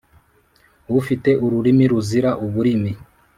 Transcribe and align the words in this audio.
Ufite 0.99 1.29
ururimi 1.45 1.85
ruzira 1.91 2.29
uburimi 2.45 2.91